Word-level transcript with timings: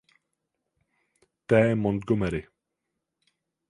T. 1.47 1.75
Montgomery. 1.75 2.47